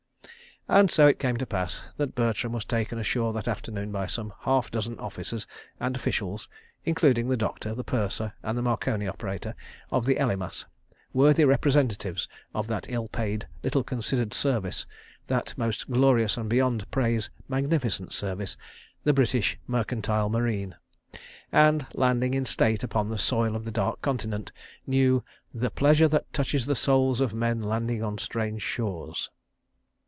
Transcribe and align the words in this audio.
."And 0.81 0.89
so 0.89 1.05
it 1.05 1.19
came 1.19 1.35
to 1.35 1.45
pass 1.45 1.81
that 1.97 2.15
Bertram 2.15 2.53
was 2.53 2.63
taken 2.63 2.97
ashore 2.97 3.33
that 3.33 3.47
afternoon 3.47 3.91
by 3.91 4.07
some 4.07 4.31
half 4.41 4.71
dozen 4.71 4.97
officers 4.99 5.45
and 5.81 5.97
officials 5.97 6.47
(including 6.85 7.27
the 7.27 7.35
doctor, 7.35 7.75
the 7.75 7.83
purser, 7.83 8.31
and 8.41 8.57
the 8.57 8.61
Marconi 8.61 9.05
operator) 9.05 9.53
of 9.91 10.05
the 10.05 10.15
Elymas—worthy 10.15 11.43
representatives 11.43 12.29
of 12.55 12.67
that 12.67 12.85
ill 12.89 13.09
paid, 13.09 13.47
little 13.63 13.83
considered 13.83 14.33
service, 14.33 14.85
that 15.27 15.53
most 15.57 15.91
glorious 15.91 16.37
and 16.37 16.47
beyond 16.47 16.89
praise, 16.89 17.29
magnificent 17.49 18.13
service, 18.13 18.55
the 19.03 19.13
British 19.13 19.57
Mercantile 19.67 20.29
Marine—and, 20.29 21.85
landing 21.93 22.33
in 22.33 22.45
state 22.45 22.81
upon 22.81 23.09
the 23.09 23.17
soil 23.17 23.57
of 23.57 23.65
the 23.65 23.71
Dark 23.71 24.01
Continent, 24.01 24.53
knew 24.87 25.21
"the 25.53 25.71
pleasure 25.71 26.07
that 26.07 26.31
touches 26.31 26.65
the 26.65 26.77
souls 26.77 27.19
of 27.19 27.33
men 27.33 27.61
landing 27.61 28.01
on 28.01 28.17
strange 28.17 28.61
shores." 28.61 29.29